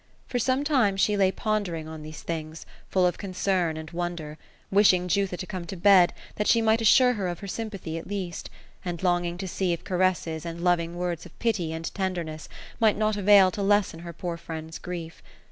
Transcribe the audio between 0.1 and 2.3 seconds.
For some time, she lay pondering on these